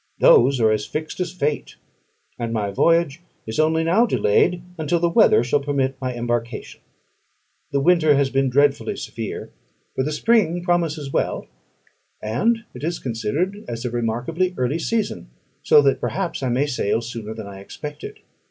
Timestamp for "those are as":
0.17-0.87